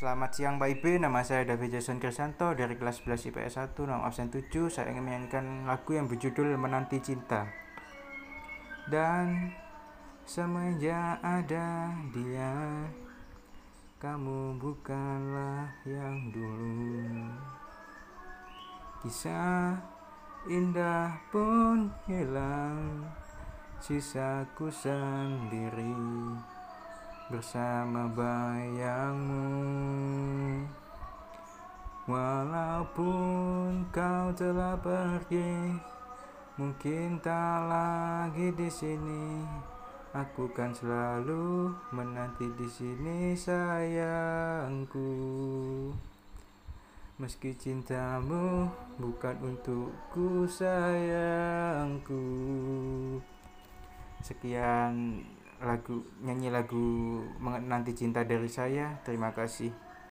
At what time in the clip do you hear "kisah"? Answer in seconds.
19.04-19.84